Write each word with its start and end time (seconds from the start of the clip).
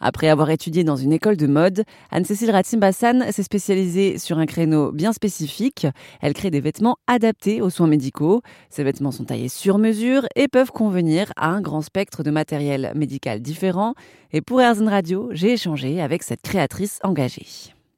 Après 0.00 0.28
avoir 0.28 0.50
étudié 0.50 0.84
dans 0.84 0.96
une 0.96 1.12
école 1.12 1.36
de 1.36 1.46
mode, 1.46 1.84
Anne-Cécile 2.10 2.50
Ratsimbassan 2.50 3.32
s'est 3.32 3.42
spécialisée 3.42 4.18
sur 4.18 4.38
un 4.38 4.46
créneau 4.46 4.92
bien 4.92 5.12
spécifique. 5.12 5.86
Elle 6.20 6.34
crée 6.34 6.50
des 6.50 6.60
vêtements 6.60 6.96
adaptés 7.06 7.60
aux 7.62 7.70
soins 7.70 7.86
médicaux. 7.86 8.42
Ces 8.70 8.84
vêtements 8.84 9.12
sont 9.12 9.24
taillés 9.24 9.48
sur 9.48 9.78
mesure 9.78 10.26
et 10.36 10.48
peuvent 10.48 10.72
convenir 10.72 11.32
à 11.36 11.48
un 11.48 11.60
grand 11.60 11.82
spectre 11.82 12.22
de 12.22 12.30
matériel 12.30 12.92
médical 12.94 13.40
différent. 13.40 13.94
Et 14.32 14.40
pour 14.40 14.60
Airzen 14.60 14.88
Radio, 14.88 15.28
j'ai 15.32 15.52
échangé 15.52 16.00
avec 16.00 16.22
cette 16.22 16.42
créatrice 16.42 16.98
engagée. 17.02 17.46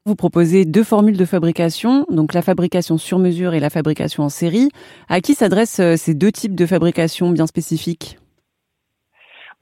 Vous 0.05 0.15
proposez 0.15 0.65
deux 0.65 0.83
formules 0.83 1.17
de 1.17 1.25
fabrication, 1.25 2.05
donc 2.09 2.33
la 2.33 2.41
fabrication 2.41 2.97
sur 2.97 3.19
mesure 3.19 3.53
et 3.53 3.59
la 3.59 3.69
fabrication 3.69 4.23
en 4.23 4.29
série. 4.29 4.69
À 5.07 5.21
qui 5.21 5.35
s'adressent 5.35 5.81
euh, 5.81 5.97
ces 5.97 6.13
deux 6.13 6.31
types 6.31 6.55
de 6.55 6.65
fabrication 6.65 7.29
bien 7.29 7.45
spécifiques? 7.45 8.17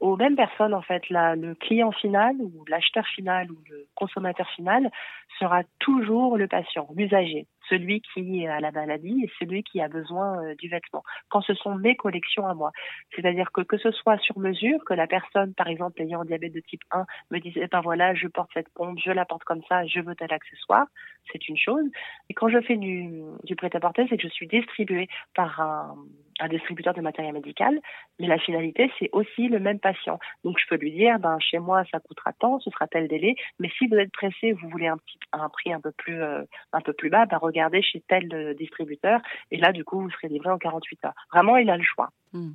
Aux 0.00 0.16
mêmes 0.16 0.36
personnes 0.36 0.74
en 0.74 0.82
fait. 0.82 1.08
La, 1.10 1.34
le 1.34 1.54
client 1.54 1.92
final 1.92 2.36
ou 2.40 2.64
l'acheteur 2.68 3.06
final 3.06 3.50
ou 3.50 3.58
le 3.68 3.86
consommateur 3.94 4.48
final 4.50 4.90
sera 5.38 5.62
toujours 5.78 6.36
le 6.36 6.46
patient, 6.46 6.88
l'usager, 6.96 7.46
celui 7.68 8.00
qui 8.00 8.46
a 8.46 8.60
la 8.60 8.70
maladie 8.70 9.22
et 9.24 9.30
celui 9.38 9.62
qui 9.62 9.80
a 9.80 9.88
besoin 9.88 10.42
euh, 10.42 10.54
du 10.56 10.68
vêtement. 10.68 11.02
Quand 11.28 11.40
ce 11.42 11.54
sont 11.54 11.74
mes 11.74 11.96
collections 11.96 12.46
à 12.46 12.54
moi, 12.54 12.72
c'est-à-dire 13.14 13.52
que 13.52 13.62
que 13.62 13.78
ce 13.78 13.90
soit 13.90 14.18
sur 14.18 14.38
mesure, 14.38 14.84
que 14.84 14.94
la 14.94 15.06
personne, 15.06 15.54
par 15.54 15.68
exemple 15.68 16.00
ayant 16.02 16.24
diabète 16.24 16.52
de 16.52 16.60
type 16.60 16.82
1, 16.90 17.04
me 17.30 17.38
dise 17.38 17.54
eh 17.56 17.66
ben 17.66 17.80
voilà, 17.80 18.14
je 18.14 18.28
porte 18.28 18.50
cette 18.54 18.68
pompe, 18.74 18.98
je 19.04 19.10
la 19.10 19.24
porte 19.24 19.44
comme 19.44 19.62
ça, 19.68 19.86
je 19.86 20.00
veux 20.00 20.14
tel 20.14 20.32
accessoire, 20.32 20.86
c'est 21.32 21.48
une 21.48 21.58
chose. 21.58 21.84
Et 22.30 22.34
quand 22.34 22.48
je 22.48 22.60
fais 22.60 22.76
du, 22.76 23.22
prêt-à-porter, 23.56 24.06
c'est 24.08 24.16
que 24.16 24.22
je 24.22 24.32
suis 24.32 24.46
distribuée 24.46 25.08
par 25.34 25.60
un, 25.60 25.96
un 26.40 26.48
distributeur 26.48 26.94
de 26.94 27.00
matériel 27.00 27.34
médical, 27.34 27.78
mais 28.18 28.26
la 28.26 28.38
finalité, 28.38 28.90
c'est 28.98 29.10
aussi 29.12 29.48
le 29.48 29.58
même 29.58 29.80
patient. 29.80 30.18
Donc, 30.44 30.58
je 30.58 30.66
peux 30.68 30.76
lui 30.76 30.92
dire, 30.92 31.18
ben, 31.18 31.38
chez 31.40 31.58
moi, 31.58 31.84
ça 31.90 32.00
coûtera 32.00 32.32
tant, 32.32 32.60
ce 32.60 32.70
sera 32.70 32.86
tel 32.86 33.08
délai, 33.08 33.34
mais 33.58 33.68
si 33.76 33.88
vous 33.88 33.96
êtes 33.96 34.12
pressé, 34.12 34.52
vous 34.52 34.68
voulez 34.68 34.86
un 34.86 34.98
un 35.32 35.48
prix 35.48 35.72
un 35.72 35.80
peu 35.80 35.92
plus, 35.92 36.22
euh, 36.22 36.44
un 36.72 36.80
peu 36.80 36.92
plus 36.92 37.10
bas, 37.10 37.26
ben, 37.26 37.38
regardez 37.38 37.57
chez 37.82 38.02
tel 38.06 38.28
euh, 38.32 38.54
distributeur, 38.54 39.20
et 39.50 39.58
là, 39.58 39.72
du 39.72 39.84
coup, 39.84 40.00
vous 40.00 40.10
serez 40.10 40.28
livré 40.28 40.50
en 40.50 40.58
48 40.58 41.04
heures. 41.04 41.14
Vraiment, 41.32 41.56
il 41.56 41.70
a 41.70 41.76
le 41.76 41.82
choix. 41.82 42.10
Hmm. 42.32 42.52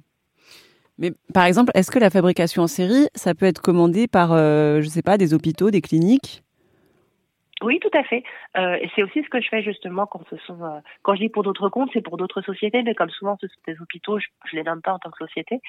Mais 0.98 1.12
par 1.34 1.46
exemple, 1.46 1.72
est-ce 1.74 1.90
que 1.90 2.00
la 2.00 2.10
fabrication 2.10 2.64
en 2.64 2.68
série, 2.68 3.08
ça 3.16 3.34
peut 3.34 3.46
être 3.46 3.62
commandé 3.62 4.08
par, 4.08 4.32
euh, 4.32 4.82
je 4.82 4.88
sais 4.88 5.02
pas, 5.02 5.18
des 5.18 5.34
hôpitaux, 5.34 5.72
des 5.72 5.82
cliniques? 5.82 6.44
Oui, 7.64 7.80
tout 7.80 7.98
à 7.98 8.04
fait. 8.04 8.24
Euh, 8.58 8.76
et 8.76 8.90
c'est 8.94 9.04
aussi 9.04 9.24
ce 9.24 9.30
que 9.30 9.40
je 9.40 9.48
fais 9.48 9.64
justement 9.64 10.06
quand 10.06 10.22
ce 10.30 10.36
sont, 10.38 10.62
euh, 10.62 10.80
quand 11.02 11.16
je 11.16 11.22
dis 11.22 11.30
pour 11.30 11.44
d'autres 11.44 11.70
comptes, 11.70 11.90
c'est 11.94 12.02
pour 12.02 12.18
d'autres 12.18 12.42
sociétés, 12.42 12.84
mais 12.84 12.94
comme 12.94 13.10
souvent 13.10 13.38
ce 13.40 13.48
sont 13.48 13.60
des 13.66 13.80
hôpitaux, 13.80 14.20
je, 14.20 14.28
ne 14.52 14.58
les 14.58 14.64
donne 14.64 14.82
pas 14.82 14.94
en 14.94 15.00
tant 15.00 15.10
que 15.10 15.26
société. 15.26 15.62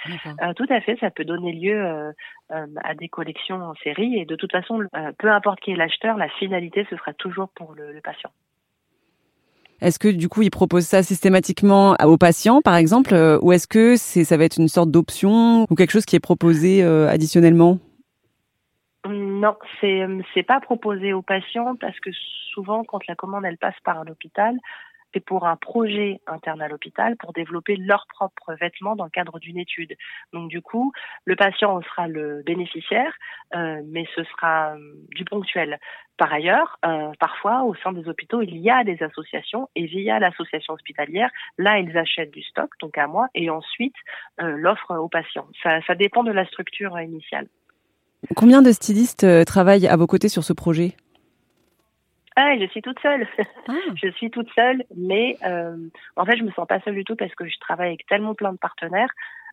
Euh, 0.43 0.53
tout 0.55 0.67
à 0.69 0.81
fait, 0.81 0.97
ça 0.99 1.11
peut 1.11 1.25
donner 1.25 1.53
lieu 1.53 2.12
à 2.51 2.95
des 2.95 3.09
collections 3.09 3.57
en 3.57 3.75
série. 3.77 4.19
Et 4.19 4.25
de 4.25 4.35
toute 4.35 4.51
façon, 4.51 4.81
peu 5.19 5.31
importe 5.31 5.61
qui 5.61 5.71
est 5.71 5.77
l'acheteur, 5.77 6.17
la 6.17 6.29
finalité 6.29 6.87
ce 6.91 6.97
sera 6.97 7.12
toujours 7.12 7.49
pour 7.51 7.75
le, 7.75 7.93
le 7.93 8.01
patient. 8.01 8.31
Est-ce 9.80 9.98
que 9.98 10.08
du 10.08 10.28
coup, 10.28 10.42
ils 10.42 10.50
proposent 10.50 10.86
ça 10.86 11.03
systématiquement 11.03 11.97
aux 12.05 12.17
patients, 12.17 12.62
par 12.62 12.77
exemple, 12.77 13.14
ou 13.42 13.53
est-ce 13.53 13.67
que 13.67 13.97
c'est, 13.97 14.25
ça 14.25 14.36
va 14.36 14.44
être 14.44 14.58
une 14.58 14.69
sorte 14.69 14.91
d'option 14.91 15.66
ou 15.70 15.75
quelque 15.75 15.91
chose 15.91 16.05
qui 16.05 16.16
est 16.16 16.20
proposé 16.20 16.83
additionnellement? 16.83 17.78
Non, 19.06 19.55
c'est 19.81 20.06
c'est 20.33 20.42
pas 20.42 20.61
proposé 20.61 21.12
aux 21.12 21.20
patients 21.20 21.77
parce 21.77 22.00
que 22.00 22.08
souvent 22.55 22.84
quand 22.84 23.06
la 23.06 23.14
commande 23.14 23.44
elle 23.44 23.58
passe 23.58 23.75
par 23.84 23.98
un 23.98 24.06
c'est 25.15 25.25
pour 25.25 25.47
un 25.47 25.57
projet 25.57 26.20
interne 26.27 26.61
à 26.61 26.69
l'hôpital 26.69 27.17
pour 27.17 27.33
développer 27.33 27.77
leurs 27.77 28.07
propres 28.09 28.55
vêtements 28.61 28.97
dans 28.97 29.05
le 29.05 29.11
cadre 29.11 29.39
d'une 29.39 29.59
étude. 29.59 29.95
Donc 30.33 30.51
du 30.51 30.61
coup, 30.61 30.93
le 31.25 31.37
patient 31.37 31.81
sera 31.83 32.09
le 32.09 32.43
bénéficiaire, 32.45 33.15
euh, 33.55 33.81
mais 33.87 34.05
ce 34.15 34.25
sera 34.25 34.75
euh, 34.75 34.95
du 35.15 35.25
ponctuel. 35.25 35.79
Par 36.17 36.33
ailleurs, 36.33 36.79
euh, 36.84 37.11
parfois 37.19 37.65
au 37.65 37.75
sein 37.77 37.93
des 37.93 38.09
hôpitaux, 38.09 38.43
il 38.43 38.59
y 38.59 38.71
a 38.71 38.84
des 38.84 39.03
associations 39.03 39.69
et 39.75 39.87
via 39.87 40.19
l'association 40.19 40.75
hospitalière, 40.75 41.31
là 41.59 41.78
ils 41.78 41.97
achètent 41.97 42.33
du 42.33 42.43
stock, 42.43 42.71
donc 42.81 42.99
à 42.99 43.06
moi, 43.06 43.28
et 43.34 43.50
ensuite 43.50 43.97
l'offre 44.38 44.97
aux 44.97 45.09
patients. 45.09 45.47
Ça, 45.62 45.94
dépend 45.94 46.25
de 46.25 46.33
la 46.33 46.44
structure 46.47 47.00
initiale. 47.00 47.47
Combien 48.37 48.62
de 48.62 48.72
stylistes 48.72 49.27
travaillent 49.44 49.87
à 49.87 49.97
vos 49.97 50.06
côtés 50.06 50.28
sur 50.28 50.44
ce 50.44 50.53
projet? 50.53 50.94
Ah, 52.37 52.56
je 52.59 52.67
suis 52.67 52.83
toute 52.83 52.99
seule. 53.00 53.27
Ah. 53.69 53.72
je 54.03 54.11
suis 54.12 54.31
toute 54.31 54.50
seule, 54.55 54.83
mais 54.97 55.37
euh, 55.45 55.77
en 56.17 56.25
fait, 56.25 56.37
je 56.37 56.43
me 56.43 56.50
sens 56.50 56.67
pas 56.67 56.81
seule 56.81 56.95
du 56.95 57.05
tout 57.05 57.17
parce 57.17 57.34
que 57.34 57.49
je 57.49 57.59
travaille 57.59 57.89
avec 57.89 58.06
tellement 58.06 58.34
plein 58.34 58.53
de 58.53 58.59
partenaires 58.59 59.11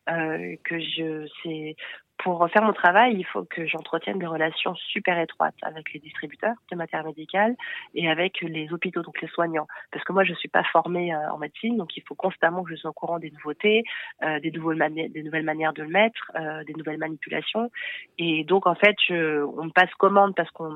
euh, 0.10 0.56
que 0.64 0.80
je 0.80 1.28
c'est 1.44 1.76
pour 2.24 2.48
faire 2.52 2.62
mon 2.62 2.74
travail, 2.74 3.16
il 3.18 3.26
faut 3.26 3.44
que 3.46 3.66
j'entretienne 3.66 4.20
des 4.20 4.28
relations 4.28 4.76
super 4.76 5.20
étroites 5.20 5.56
avec 5.64 5.92
les 5.94 6.00
distributeurs 6.00 6.54
de 6.72 6.76
matériel 6.76 7.08
médical 7.08 7.56
et 7.96 8.10
avec 8.10 8.42
les 8.42 8.72
hôpitaux, 8.72 9.02
donc 9.02 9.20
les 9.22 9.28
soignants. 9.30 9.68
Parce 9.92 10.04
que 10.04 10.14
moi, 10.14 10.24
je 10.24 10.34
suis 10.34 10.50
pas 10.50 10.64
formée 10.72 11.14
euh, 11.14 11.32
en 11.32 11.38
médecine, 11.38 11.78
donc 11.78 11.98
il 11.98 12.04
faut 12.04 12.16
constamment 12.16 12.64
que 12.64 12.72
je 12.72 12.76
sois 12.76 12.92
au 12.92 12.94
courant 12.94 13.18
des 13.18 13.32
nouveautés, 13.32 13.84
euh, 14.24 14.40
des, 14.40 14.52
nouvelles 14.52 15.12
des 15.12 15.24
nouvelles 15.24 15.46
manières 15.46 15.74
de 15.74 15.84
le 15.84 15.90
mettre, 15.90 16.32
euh, 16.36 16.64
des 16.64 16.74
nouvelles 16.74 17.00
manipulations. 17.00 17.72
Et 18.18 18.44
donc, 18.44 18.68
en 18.68 18.76
fait, 18.76 18.96
je, 19.08 19.44
on 19.44 19.66
me 19.66 19.72
passe 19.72 19.94
commande 19.98 20.36
parce 20.36 20.52
qu'on 20.52 20.76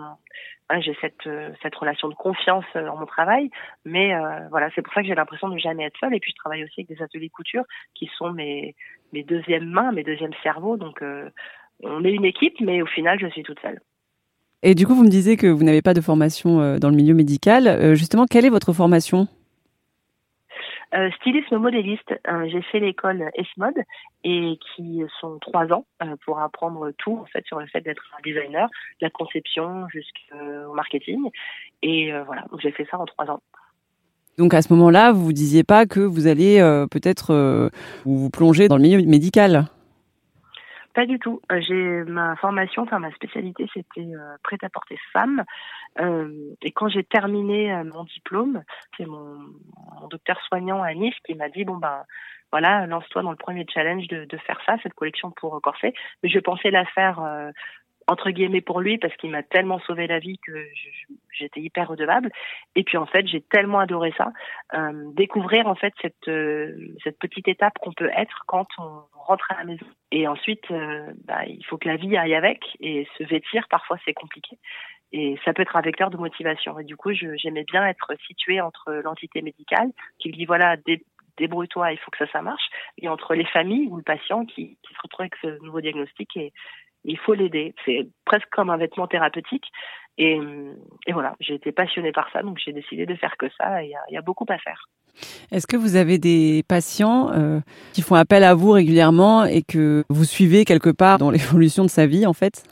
j'ai 0.79 0.97
cette 0.99 1.29
cette 1.61 1.75
relation 1.75 2.09
de 2.09 2.15
confiance 2.15 2.65
dans 2.73 2.97
mon 2.97 3.05
travail, 3.05 3.49
mais 3.85 4.13
voilà, 4.49 4.69
c'est 4.73 4.81
pour 4.81 4.93
ça 4.93 5.01
que 5.01 5.07
j'ai 5.07 5.15
l'impression 5.15 5.49
de 5.49 5.57
jamais 5.57 5.85
être 5.85 5.97
seule. 5.99 6.15
Et 6.15 6.19
puis 6.19 6.31
je 6.31 6.35
travaille 6.35 6.63
aussi 6.63 6.81
avec 6.81 6.87
des 6.87 7.03
ateliers 7.03 7.29
couture 7.29 7.63
qui 7.93 8.09
sont 8.17 8.31
mes 8.31 8.75
mes 9.15 9.23
deuxièmes 9.23 9.69
mains, 9.69 9.91
mes 9.91 10.03
deuxièmes 10.03 10.33
cerveaux. 10.43 10.77
Donc, 10.77 11.01
euh, 11.01 11.29
on 11.81 12.03
est 12.03 12.11
une 12.11 12.25
équipe, 12.25 12.59
mais 12.61 12.81
au 12.81 12.85
final, 12.85 13.19
je 13.19 13.27
suis 13.27 13.43
toute 13.43 13.59
seule. 13.61 13.79
Et 14.61 14.75
du 14.75 14.85
coup, 14.85 14.95
vous 14.95 15.03
me 15.03 15.09
disiez 15.09 15.37
que 15.37 15.47
vous 15.47 15.63
n'avez 15.63 15.81
pas 15.81 15.93
de 15.93 16.01
formation 16.01 16.59
euh, 16.61 16.77
dans 16.77 16.89
le 16.89 16.95
milieu 16.95 17.13
médical. 17.13 17.67
Euh, 17.67 17.95
justement, 17.95 18.25
quelle 18.25 18.45
est 18.45 18.49
votre 18.49 18.73
formation? 18.73 19.27
Stylisme 21.17 21.57
modéliste. 21.57 22.13
j'ai 22.47 22.61
fait 22.63 22.79
l'école 22.79 23.29
ESMOD 23.35 23.75
et 24.23 24.57
qui 24.75 25.03
sont 25.19 25.39
trois 25.39 25.71
ans 25.73 25.85
pour 26.25 26.39
apprendre 26.39 26.91
tout 26.97 27.17
en 27.17 27.25
fait 27.25 27.45
sur 27.45 27.59
le 27.59 27.67
fait 27.67 27.81
d'être 27.81 28.03
un 28.17 28.21
designer, 28.23 28.67
de 29.01 29.05
la 29.05 29.09
conception 29.09 29.87
jusqu'au 29.89 30.73
marketing. 30.73 31.29
Et 31.81 32.11
voilà, 32.25 32.43
donc 32.51 32.61
j'ai 32.61 32.71
fait 32.71 32.87
ça 32.89 32.99
en 32.99 33.05
trois 33.05 33.29
ans. 33.29 33.41
Donc 34.37 34.53
à 34.53 34.61
ce 34.61 34.73
moment-là, 34.73 35.13
vous 35.13 35.25
vous 35.25 35.33
disiez 35.33 35.63
pas 35.63 35.85
que 35.85 36.01
vous 36.01 36.27
allez 36.27 36.59
euh, 36.59 36.87
peut-être 36.87 37.33
euh, 37.33 37.69
vous 38.03 38.29
plonger 38.29 38.67
dans 38.67 38.75
le 38.75 38.81
milieu 38.81 39.01
médical 39.05 39.67
Pas 40.95 41.05
du 41.05 41.19
tout. 41.19 41.41
Euh, 41.51 41.61
j'ai 41.61 42.03
ma 42.05 42.35
formation, 42.37 42.83
enfin 42.83 42.99
ma 42.99 43.11
spécialité, 43.11 43.67
c'était 43.73 44.07
prêt-à-porter 44.43 44.97
femme. 45.13 45.43
et 45.99 46.71
quand 46.71 46.89
j'ai 46.89 47.03
terminé 47.03 47.71
mon 47.83 48.05
diplôme, 48.05 48.63
c'est 48.97 49.05
mon, 49.05 49.37
docteur 50.09 50.39
soignant 50.47 50.81
à 50.81 50.93
Nice 50.93 51.15
qui 51.25 51.35
m'a 51.35 51.49
dit 51.49 51.65
bon 51.65 51.77
ben 51.77 52.03
voilà, 52.51 52.87
lance-toi 52.87 53.21
dans 53.21 53.31
le 53.31 53.37
premier 53.37 53.65
challenge 53.71 54.07
de, 54.07 54.25
de, 54.25 54.37
faire 54.37 54.59
ça, 54.65 54.77
cette 54.81 54.93
collection 54.93 55.31
pour 55.31 55.61
corset. 55.61 55.93
Mais 56.23 56.29
je 56.29 56.39
pensais 56.39 56.71
la 56.71 56.85
faire 56.85 57.19
entre 58.07 58.29
guillemets 58.29 58.61
pour 58.61 58.81
lui 58.81 58.97
parce 58.97 59.15
qu'il 59.17 59.31
m'a 59.31 59.43
tellement 59.43 59.79
sauvé 59.79 60.07
la 60.07 60.19
vie 60.19 60.37
que 60.39 60.67
j'étais 61.31 61.59
hyper 61.59 61.87
redevable. 61.87 62.31
Et 62.75 62.83
puis 62.83 62.97
en 62.97 63.05
fait 63.05 63.27
j'ai 63.27 63.41
tellement 63.41 63.79
adoré 63.79 64.13
ça 64.17 64.31
euh, 64.73 65.11
découvrir 65.13 65.67
en 65.67 65.75
fait 65.75 65.93
cette 66.01 66.27
euh, 66.27 66.93
cette 67.03 67.17
petite 67.19 67.47
étape 67.47 67.77
qu'on 67.79 67.93
peut 67.93 68.11
être 68.15 68.43
quand 68.47 68.67
on 68.77 69.01
rentre 69.13 69.51
à 69.51 69.57
la 69.57 69.63
maison. 69.65 69.85
Et 70.11 70.27
ensuite 70.27 70.69
euh, 70.71 71.11
bah, 71.25 71.45
il 71.47 71.65
faut 71.65 71.77
que 71.77 71.87
la 71.87 71.97
vie 71.97 72.15
aille 72.17 72.35
avec 72.35 72.63
et 72.79 73.07
se 73.17 73.23
vêtir 73.23 73.67
parfois 73.69 73.97
c'est 74.05 74.13
compliqué. 74.13 74.57
Et 75.11 75.39
ça 75.45 75.53
peut 75.53 75.61
être 75.61 75.75
un 75.75 75.81
vecteur 75.81 76.09
de 76.09 76.17
motivation. 76.17 76.77
Et 76.79 76.83
du 76.83 76.95
coup 76.95 77.11
j'aimais 77.13 77.63
bien 77.63 77.85
être 77.87 78.13
située 78.27 78.61
entre 78.61 78.91
l'entité 79.03 79.41
médicale 79.41 79.91
qui 80.19 80.31
dit 80.31 80.45
voilà 80.45 80.77
débrouille-toi, 81.37 81.91
il 81.91 81.97
faut 81.97 82.11
que 82.11 82.17
ça, 82.17 82.31
ça 82.31 82.41
marche, 82.41 82.69
et 82.97 83.09
entre 83.09 83.35
les 83.35 83.45
familles 83.45 83.87
ou 83.89 83.97
le 83.97 84.03
patient 84.03 84.45
qui, 84.45 84.77
qui 84.81 84.93
se 84.93 84.99
retrouve 85.03 85.21
avec 85.21 85.35
ce 85.41 85.61
nouveau 85.63 85.81
diagnostic 85.81 86.37
et, 86.37 86.53
il 87.05 87.17
faut 87.19 87.33
l'aider. 87.33 87.73
C'est 87.85 88.07
presque 88.25 88.49
comme 88.51 88.69
un 88.69 88.77
vêtement 88.77 89.07
thérapeutique. 89.07 89.65
Et, 90.17 90.39
et 91.07 91.13
voilà, 91.13 91.35
j'ai 91.41 91.55
été 91.55 91.71
passionnée 91.71 92.13
par 92.13 92.29
ça, 92.31 92.41
donc 92.41 92.57
j'ai 92.63 92.71
décidé 92.71 93.05
de 93.05 93.15
faire 93.15 93.35
que 93.37 93.47
ça. 93.57 93.83
Il 93.83 93.89
y, 93.89 94.13
y 94.13 94.17
a, 94.17 94.21
beaucoup 94.21 94.45
à 94.47 94.57
faire. 94.57 94.87
Est-ce 95.51 95.67
que 95.67 95.75
vous 95.75 95.97
avez 95.97 96.17
des 96.17 96.63
patients 96.67 97.31
euh, 97.31 97.59
qui 97.93 98.01
font 98.01 98.15
appel 98.15 98.43
à 98.43 98.53
vous 98.53 98.71
régulièrement 98.71 99.43
et 99.45 99.61
que 99.61 100.03
vous 100.09 100.23
suivez 100.23 100.63
quelque 100.63 100.89
part 100.89 101.17
dans 101.17 101.31
l'évolution 101.31 101.83
de 101.83 101.89
sa 101.89 102.07
vie, 102.07 102.25
en 102.25 102.33
fait? 102.33 102.63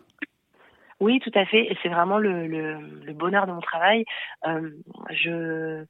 Oui, 0.99 1.19
tout 1.19 1.31
à 1.35 1.45
fait. 1.45 1.69
Et 1.69 1.77
c'est 1.83 1.89
vraiment 1.89 2.17
le, 2.17 2.47
le, 2.47 2.77
le, 3.05 3.13
bonheur 3.13 3.45
de 3.45 3.51
mon 3.51 3.59
travail. 3.59 4.05
Euh, 4.47 4.69
je 5.09 5.83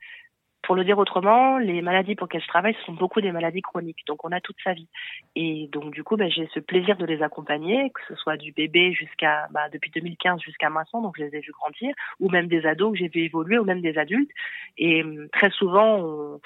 pour 0.64 0.76
le 0.76 0.84
dire 0.84 0.98
autrement, 0.98 1.58
les 1.58 1.82
maladies 1.82 2.16
pour 2.16 2.26
lesquelles 2.26 2.42
je 2.42 2.48
travaille 2.48 2.74
ce 2.74 2.86
sont 2.86 2.94
beaucoup 2.94 3.22
des 3.22 3.32
maladies 3.32 3.62
chroniques, 3.62 4.06
donc 4.08 4.24
on 4.24 4.32
a 4.32 4.42
toute 4.42 4.56
sa 4.64 4.74
vie. 4.74 4.88
Et 5.36 5.70
donc 5.72 5.94
du 5.94 6.04
coup, 6.04 6.18
ben, 6.18 6.32
j'ai 6.32 6.50
ce 6.54 6.60
plaisir 6.60 6.98
de 6.98 7.06
les 7.06 7.22
accompagner, 7.22 7.92
que 7.92 8.02
ce 8.08 8.16
soit 8.16 8.38
du 8.38 8.52
bébé 8.52 8.94
jusqu'à 8.94 9.48
bah, 9.52 9.70
depuis 9.72 9.92
2015 9.92 10.42
jusqu'à 10.42 10.70
maintenant, 10.70 11.02
donc 11.02 11.16
je 11.18 11.24
les 11.24 11.36
ai 11.36 11.42
vus 11.42 11.52
grandir, 11.52 11.94
ou 12.20 12.30
même 12.30 12.48
des 12.48 12.66
ados 12.66 12.94
que 12.94 12.98
j'ai 12.98 13.10
vu 13.10 13.22
évoluer, 13.22 13.60
ou 13.60 13.66
même 13.66 13.82
des 13.82 13.98
adultes. 13.98 14.32
Et 14.78 15.04
hum, 15.04 15.28
très 15.30 15.50
souvent, 15.52 16.40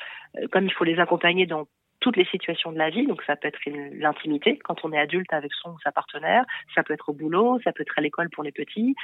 comme 0.51 0.65
il 0.65 0.73
faut 0.73 0.83
les 0.83 0.99
accompagner 0.99 1.45
dans 1.45 1.67
toutes 1.99 2.17
les 2.17 2.25
situations 2.25 2.71
de 2.71 2.77
la 2.77 2.89
vie. 2.89 3.05
Donc 3.07 3.21
ça 3.23 3.35
peut 3.35 3.47
être 3.47 3.59
l'intimité 3.65 4.57
quand 4.57 4.83
on 4.83 4.91
est 4.93 4.99
adulte 4.99 5.31
avec 5.33 5.53
son 5.53 5.71
ou 5.71 5.79
sa 5.83 5.91
partenaire, 5.91 6.45
ça 6.75 6.83
peut 6.83 6.93
être 6.93 7.09
au 7.09 7.13
boulot, 7.13 7.59
ça 7.63 7.71
peut 7.71 7.81
être 7.81 7.97
à 7.97 8.01
l'école 8.01 8.29
pour 8.29 8.43
les 8.43 8.51
petits. 8.51 8.95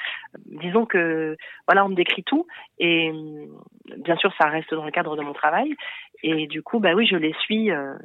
Disons 0.46 0.86
que 0.86 1.38
voilà, 1.68 1.86
on 1.86 1.90
me 1.90 1.96
décrit 1.96 2.24
tout 2.24 2.48
et 2.80 3.12
bien 3.98 4.16
sûr 4.18 4.34
ça 4.40 4.48
reste 4.48 4.74
dans 4.74 4.86
le 4.86 4.92
cadre 4.92 5.16
de 5.16 5.22
mon 5.22 5.34
travail 5.34 5.76
et 6.24 6.48
du 6.48 6.62
coup 6.62 6.80
bah 6.80 6.94
oui 6.94 7.06
je 7.06 7.18
les 7.18 7.34
suis 7.34 7.70
euh, 7.72 7.96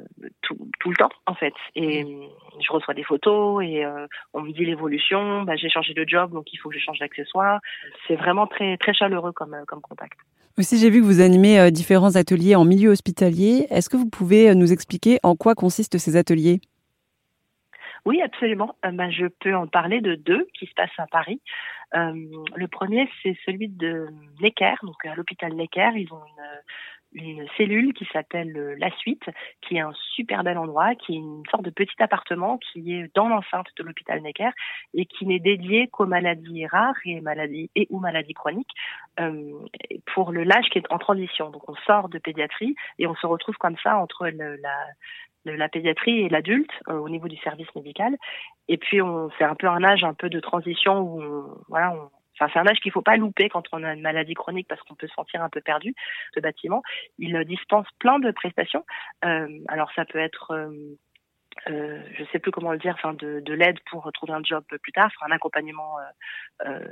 tout, 0.41 0.57
tout, 0.79 0.89
le 0.89 0.95
temps 0.95 1.09
en 1.25 1.35
fait 1.35 1.53
et 1.75 2.05
je 2.59 2.71
reçois 2.71 2.93
des 2.93 3.03
photos 3.03 3.63
et 3.63 3.85
euh, 3.85 4.07
on 4.33 4.41
me 4.41 4.51
dit 4.51 4.65
l'évolution. 4.65 5.43
Bah, 5.43 5.55
j'ai 5.55 5.69
changé 5.69 5.93
de 5.93 6.05
job 6.07 6.31
donc 6.31 6.51
il 6.51 6.57
faut 6.57 6.69
que 6.69 6.75
je 6.75 6.83
change 6.83 6.99
d'accessoires. 6.99 7.59
C'est 8.07 8.15
vraiment 8.15 8.47
très 8.47 8.77
très 8.77 8.93
chaleureux 8.93 9.31
comme 9.31 9.55
comme 9.67 9.81
contact. 9.81 10.17
Aussi, 10.59 10.77
j'ai 10.77 10.89
vu 10.89 10.99
que 10.99 11.05
vous 11.05 11.21
animez 11.21 11.57
euh, 11.57 11.69
différents 11.69 12.17
ateliers 12.17 12.53
en 12.53 12.65
milieu 12.65 12.89
hospitalier. 12.89 13.65
Est-ce 13.69 13.89
que 13.89 13.95
vous 13.95 14.09
pouvez 14.09 14.49
euh, 14.49 14.55
nous 14.55 14.73
expliquer 14.73 15.17
en 15.23 15.37
quoi 15.37 15.55
consistent 15.55 15.97
ces 15.97 16.17
ateliers? 16.17 16.59
Oui, 18.05 18.21
absolument. 18.21 18.75
Euh, 18.85 18.91
bah, 18.91 19.09
je 19.09 19.27
peux 19.27 19.55
en 19.55 19.67
parler 19.67 20.01
de 20.01 20.15
deux 20.15 20.47
qui 20.53 20.65
se 20.65 20.73
passent 20.73 20.89
à 20.97 21.07
Paris. 21.07 21.39
le 21.93 22.67
premier, 22.67 23.09
c'est 23.23 23.37
celui 23.45 23.69
de 23.69 24.07
Necker, 24.41 24.75
donc 24.83 24.97
à 25.05 25.15
l'hôpital 25.15 25.53
Necker. 25.53 25.91
Ils 25.95 26.11
ont 26.11 26.17
une, 26.17 26.43
une 27.13 27.47
cellule 27.57 27.93
qui 27.93 28.05
s'appelle 28.13 28.55
euh, 28.55 28.75
La 28.77 28.91
Suite, 28.97 29.23
qui 29.61 29.77
est 29.77 29.81
un 29.81 29.93
super 30.15 30.43
bel 30.43 30.57
endroit, 30.57 30.95
qui 30.95 31.13
est 31.13 31.17
une 31.17 31.43
sorte 31.49 31.63
de 31.63 31.69
petit 31.69 32.01
appartement 32.01 32.57
qui 32.57 32.93
est 32.93 33.13
dans 33.15 33.27
l'enceinte 33.27 33.67
de 33.77 33.83
l'hôpital 33.83 34.21
Necker 34.21 34.51
et 34.93 35.05
qui 35.05 35.25
n'est 35.25 35.39
dédié 35.39 35.87
qu'aux 35.87 36.05
maladies 36.05 36.67
rares 36.67 36.95
et 37.05 37.21
maladies 37.21 37.69
et 37.75 37.87
ou 37.89 37.99
maladies 37.99 38.33
chroniques 38.33 38.73
euh, 39.19 39.53
pour 40.13 40.31
le 40.31 40.43
l'âge 40.43 40.69
qui 40.69 40.79
est 40.79 40.91
en 40.91 40.99
transition. 40.99 41.49
Donc 41.49 41.67
on 41.67 41.75
sort 41.87 42.09
de 42.09 42.19
pédiatrie 42.19 42.75
et 42.99 43.07
on 43.07 43.15
se 43.15 43.25
retrouve 43.25 43.55
comme 43.57 43.77
ça 43.83 43.97
entre 43.97 44.27
la 44.27 44.75
la 45.45 45.69
pédiatrie 45.69 46.19
et 46.19 46.29
l'adulte 46.29 46.71
euh, 46.89 46.97
au 46.97 47.09
niveau 47.09 47.27
du 47.27 47.37
service 47.37 47.73
médical. 47.75 48.15
Et 48.67 48.77
puis 48.77 49.01
on 49.01 49.29
c'est 49.37 49.45
un 49.45 49.55
peu 49.55 49.67
un 49.67 49.83
âge 49.83 50.03
un 50.03 50.13
peu 50.13 50.29
de 50.29 50.39
transition 50.39 50.99
où 50.99 51.21
on, 51.21 51.45
voilà 51.69 51.93
on, 51.93 52.09
C'est 52.39 52.59
un 52.59 52.67
âge 52.67 52.79
qu'il 52.79 52.91
faut 52.91 53.01
pas 53.01 53.17
louper 53.17 53.49
quand 53.49 53.63
on 53.71 53.83
a 53.83 53.93
une 53.93 54.01
maladie 54.01 54.33
chronique 54.33 54.67
parce 54.67 54.81
qu'on 54.83 54.95
peut 54.95 55.07
se 55.07 55.13
sentir 55.13 55.43
un 55.43 55.49
peu 55.49 55.61
perdu. 55.61 55.93
Ce 56.33 56.39
bâtiment, 56.39 56.81
il 57.17 57.43
dispense 57.45 57.87
plein 57.99 58.19
de 58.19 58.31
prestations. 58.31 58.85
Euh, 59.25 59.47
alors, 59.67 59.91
ça 59.95 60.05
peut 60.05 60.19
être 60.19 60.51
euh, 60.51 60.95
euh, 61.67 62.01
je 62.17 62.23
sais 62.31 62.39
plus 62.39 62.51
comment 62.51 62.71
le 62.71 62.77
dire, 62.77 62.93
enfin 62.95 63.13
de, 63.13 63.41
de 63.41 63.53
l'aide 63.53 63.79
pour 63.89 64.09
trouver 64.13 64.33
un 64.33 64.43
job 64.43 64.63
plus 64.81 64.91
tard, 64.91 65.11
un 65.21 65.31
accompagnement 65.31 65.97
euh, 65.99 66.67
euh, 66.67 66.87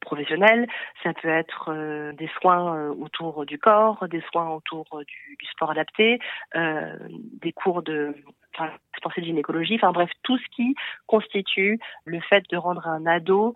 professionnel. 0.00 0.66
Ça 1.02 1.12
peut 1.14 1.28
être 1.28 1.72
euh, 1.72 2.12
des 2.12 2.30
soins 2.40 2.90
autour 2.90 3.46
du 3.46 3.58
corps, 3.58 4.06
des 4.08 4.22
soins 4.32 4.50
autour 4.50 4.86
du, 5.06 5.46
sport 5.52 5.70
adapté, 5.70 6.18
des 6.54 7.52
cours 7.52 7.82
de 7.82 8.14
de 8.58 9.24
gynécologie, 9.24 9.76
enfin 9.76 9.92
bref, 9.92 10.10
tout 10.22 10.38
ce 10.38 10.48
qui 10.54 10.74
constitue 11.06 11.78
le 12.04 12.20
fait 12.20 12.44
de 12.50 12.56
rendre 12.56 12.86
un 12.86 13.06
ado 13.06 13.54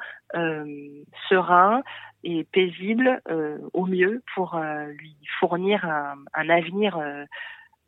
serein 1.29 1.83
et 2.23 2.45
paisible 2.45 3.21
au 3.73 3.87
mieux 3.87 4.23
pour 4.35 4.61
lui 4.89 5.17
fournir 5.39 5.85
un, 5.85 6.17
un 6.35 6.49
avenir 6.49 6.99
euh, 6.99 7.25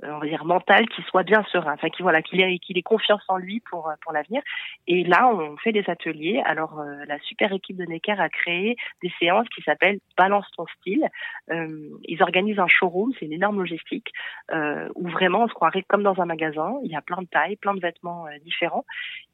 on 0.03 0.19
va 0.19 0.27
dire 0.27 0.45
mental 0.45 0.89
qui 0.89 1.03
soit 1.03 1.23
bien 1.23 1.45
serein, 1.53 1.75
enfin 1.75 1.89
qui 1.89 2.03
voilà 2.03 2.23
qu'il 2.23 2.41
ait 2.41 2.59
qu'il 2.59 2.79
ait 2.79 2.83
confiance 2.83 3.23
en 3.29 3.37
lui 3.37 3.61
pour 3.61 3.89
euh, 3.89 3.95
pour 4.03 4.13
l'avenir. 4.13 4.43
Et 4.87 5.05
là, 5.05 5.29
on 5.29 5.57
fait 5.59 5.73
des 5.73 5.85
ateliers. 5.89 6.43
Alors 6.45 6.81
euh, 6.81 7.05
la 7.07 7.19
super 7.21 7.53
équipe 7.53 7.77
de 7.77 7.85
Necker 7.85 8.21
a 8.21 8.29
créé 8.29 8.77
des 9.03 9.13
séances 9.19 9.49
qui 9.55 9.63
s'appellent 9.63 10.01
Balance 10.17 10.47
ton 10.57 10.67
style. 10.79 11.09
ils 11.51 12.23
organisent 12.23 12.59
un 12.59 12.69
showroom, 12.69 13.13
c'est 13.19 13.27
une 13.27 13.33
énorme 13.33 13.59
logistique 13.59 14.13
où 14.53 15.09
vraiment 15.09 15.45
on 15.45 15.49
se 15.49 15.55
croirait 15.55 15.83
comme 15.83 16.03
dans 16.03 16.21
un 16.21 16.27
magasin. 16.27 16.75
Il 16.85 16.91
y 16.91 16.97
a 16.97 17.01
plein 17.01 17.23
de 17.23 17.27
tailles, 17.27 17.57
plein 17.57 17.75
de 17.75 17.81
vêtements 17.81 18.27
différents, 18.45 18.85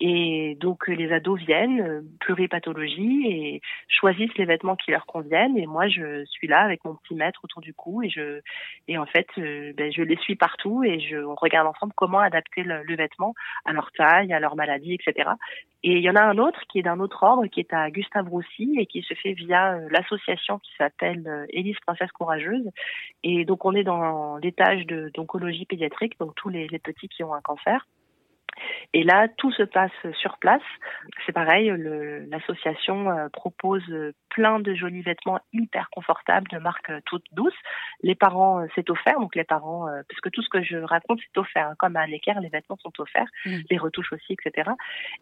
et 0.00 0.56
donc 0.60 0.86
les 0.88 1.12
ados 1.12 1.40
viennent 1.40 2.04
pluripathologie 2.20 3.26
et 3.26 3.60
choisissent 3.88 4.36
les 4.36 4.44
vêtements 4.44 4.76
qui 4.76 4.90
leur 4.90 5.06
conviennent. 5.06 5.58
Et 5.58 5.66
moi, 5.66 5.88
je 5.88 6.24
suis 6.26 6.46
là 6.46 6.60
avec 6.60 6.84
mon 6.84 6.94
petit 6.94 7.14
mètre 7.14 7.40
autour 7.44 7.60
du 7.60 7.74
cou 7.74 8.02
et 8.02 8.08
je 8.08 8.40
et 8.86 8.98
en 8.98 9.06
fait, 9.06 9.28
ben, 9.36 9.92
je 9.92 10.02
les 10.02 10.16
suis 10.16 10.36
partout 10.36 10.57
et 10.84 11.16
on 11.16 11.34
regarde 11.34 11.66
ensemble 11.66 11.92
comment 11.96 12.18
adapter 12.18 12.62
le, 12.62 12.82
vêtement 12.96 13.34
à 13.64 13.72
leur 13.72 13.90
taille, 13.92 14.32
à 14.32 14.40
leur 14.40 14.56
maladie, 14.56 14.94
etc. 14.94 15.30
Et 15.82 15.92
il 15.92 16.02
y 16.02 16.10
en 16.10 16.16
a 16.16 16.22
un 16.22 16.38
autre 16.38 16.60
qui 16.68 16.80
est 16.80 16.82
d'un 16.82 16.98
autre 16.98 17.22
ordre, 17.22 17.46
qui 17.46 17.60
est 17.60 17.72
à 17.72 17.90
Gustave 17.90 18.28
Roussy 18.28 18.74
et 18.78 18.86
qui 18.86 19.02
se 19.02 19.14
fait 19.14 19.32
via 19.32 19.74
euh, 19.74 19.88
l'association 19.90 20.58
qui 20.58 20.72
s'appelle 20.76 21.22
euh, 21.26 21.46
Élise 21.50 21.78
Princesse 21.86 22.10
Courageuse. 22.12 22.68
Et 23.22 23.44
donc 23.44 23.64
on 23.64 23.74
est 23.74 23.84
dans 23.84 24.36
l'étage 24.38 24.86
d'oncologie 24.86 25.66
pédiatrique, 25.66 26.18
donc 26.18 26.34
tous 26.34 26.48
les, 26.48 26.66
les 26.68 26.78
petits 26.78 27.08
qui 27.08 27.22
ont 27.22 27.34
un 27.34 27.40
cancer. 27.40 27.86
Et 28.92 29.02
là, 29.02 29.28
tout 29.36 29.52
se 29.52 29.62
passe 29.62 29.92
sur 30.20 30.38
place. 30.38 30.62
C'est 31.26 31.32
pareil, 31.32 31.72
l'association 32.30 33.10
euh, 33.10 33.28
propose 33.28 33.84
plein 34.30 34.60
de 34.60 34.74
jolis 34.74 35.02
vêtements 35.02 35.40
hyper 35.52 35.90
confortables 35.90 36.48
de 36.48 36.58
marque 36.58 36.90
euh, 36.90 37.00
toute 37.04 37.24
douce. 37.32 37.54
Les 38.02 38.14
parents, 38.14 38.60
euh, 38.60 38.66
c'est 38.74 38.90
offert, 38.90 39.18
donc 39.18 39.34
les 39.34 39.44
parents, 39.44 39.88
puisque 40.08 40.30
tout 40.30 40.42
ce 40.42 40.48
que 40.48 40.62
je 40.62 40.76
raconte, 40.76 41.20
c'est 41.20 41.38
offert. 41.38 41.68
Hein. 41.68 41.74
Comme 41.78 41.96
à 41.96 42.06
l'équerre, 42.06 42.40
les 42.40 42.48
vêtements 42.48 42.76
sont 42.78 42.92
offerts, 42.98 43.28
mmh. 43.46 43.56
les 43.70 43.78
retouches 43.78 44.12
aussi, 44.12 44.34
etc. 44.34 44.70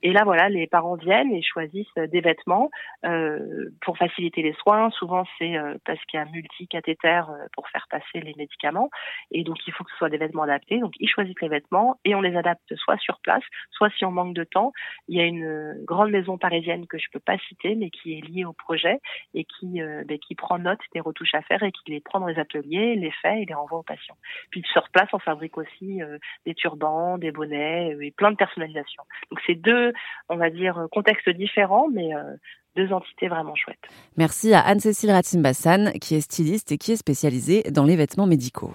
Et 0.02 0.12
là, 0.12 0.25
voilà, 0.25 0.49
les 0.49 0.67
parents 0.67 0.96
viennent 0.96 1.32
et 1.32 1.43
choisissent 1.43 1.94
des 1.96 2.20
vêtements 2.20 2.70
euh, 3.05 3.70
pour 3.81 3.96
faciliter 3.99 4.43
les 4.43 4.55
soins. 4.55 4.90
Souvent, 4.90 5.25
c'est 5.38 5.56
parce 5.84 6.02
qu'il 6.06 6.19
y 6.19 6.23
a 6.23 6.26
multi-cathéter 6.26 7.23
pour 7.52 7.69
faire 7.69 7.87
passer 7.90 8.20
les 8.20 8.34
médicaments. 8.37 8.90
Et 9.31 9.44
donc, 9.44 9.58
il 9.67 9.72
faut 9.72 9.84
que 9.84 9.90
ce 9.90 9.96
soit 9.96 10.11
des 10.11 10.19
vêtements 10.19 10.43
adaptés. 10.43 10.79
Donc, 10.79 10.94
ils 11.00 11.08
choisissent 11.08 11.40
les 11.40 11.49
vêtements 11.49 11.99
et 12.05 12.14
on 12.14 12.20
les 12.20 12.37
adapte 12.37 12.75
soit 12.76 12.99
sur 12.99 13.20
place, 13.20 13.43
soit 13.70 13.90
si 13.90 14.05
on 14.05 14.11
manque 14.11 14.34
de 14.34 14.44
temps. 14.44 14.72
Il 15.08 15.17
y 15.17 15.20
a 15.20 15.25
une 15.25 15.75
grande 15.84 16.11
maison 16.11 16.38
parisienne 16.38 16.87
que 16.87 16.99
je 16.99 17.06
peux 17.12 17.20
pas 17.20 17.38
citer, 17.49 17.75
mais 17.75 17.90
qui 17.90 18.19
est 18.19 18.20
liée 18.20 18.44
au 18.44 18.52
projet 18.52 19.00
et 19.34 19.44
qui, 19.44 19.81
euh, 19.81 20.05
ben, 20.06 20.19
qui 20.19 20.34
prend 20.34 20.58
note 20.58 20.81
des 20.94 21.00
retouches 21.00 21.34
à 21.34 21.43
faire 21.43 21.62
et 21.62 21.72
qui 21.72 21.90
les 21.90 22.00
prend 22.00 22.20
dans 22.20 22.26
les 22.26 22.38
ateliers, 22.38 22.65
les 22.70 23.10
fait 23.22 23.42
et 23.42 23.44
les 23.46 23.54
renvoie 23.54 23.78
aux 23.78 23.82
patients. 23.82 24.16
Puis 24.50 24.62
sur 24.72 24.88
place, 24.90 25.08
on 25.12 25.18
fabrique 25.18 25.56
aussi 25.58 26.02
euh, 26.02 26.18
des 26.44 26.54
turbans, 26.54 27.18
des 27.18 27.32
bonnets 27.32 27.94
euh, 27.94 28.04
et 28.04 28.10
plein 28.10 28.30
de 28.30 28.36
personnalisation. 28.36 29.02
Donc 29.30 29.40
c'est 29.46 29.54
deux, 29.54 29.92
on 30.28 30.36
va 30.36 30.50
dire, 30.50 30.86
contextes 30.90 31.30
différents, 31.30 31.88
mais 31.88 32.10
deux 32.76 32.92
entités 32.92 33.28
vraiment 33.28 33.54
chouettes. 33.54 33.88
Merci 34.16 34.54
à 34.54 34.60
Anne-Cécile 34.60 35.10
Ratimbassan, 35.10 35.92
qui 36.00 36.14
est 36.14 36.20
styliste 36.20 36.72
et 36.72 36.78
qui 36.78 36.92
est 36.92 36.96
spécialisée 36.96 37.62
dans 37.70 37.84
les 37.84 37.96
vêtements 37.96 38.26
médicaux. 38.26 38.74